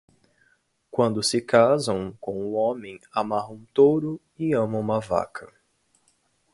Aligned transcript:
Quando 0.89 1.21
se 1.21 1.39
casam 1.39 2.11
com 2.19 2.33
o 2.41 2.53
homem, 2.53 2.99
amarram 3.13 3.57
um 3.57 3.65
touro 3.71 4.19
e 4.35 4.51
amam 4.51 4.81
uma 4.81 4.99
vaca. 4.99 5.53